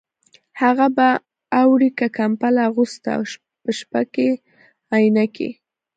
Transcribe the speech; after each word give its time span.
هغه 0.61 0.85
په 0.97 1.07
اوړي 1.61 1.89
کې 1.97 2.07
کمبله 2.17 2.61
اغوسته 2.69 3.09
او 3.17 3.23
په 3.61 3.69
شپه 3.77 4.01
کې 4.13 4.29
عینکې 4.93 5.49